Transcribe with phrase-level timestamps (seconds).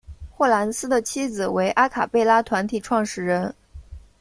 [0.31, 3.53] 霍蓝斯的妻子为阿卡贝拉团体创始人。